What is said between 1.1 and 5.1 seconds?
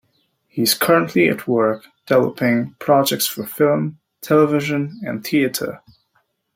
at work developing projects for film, television,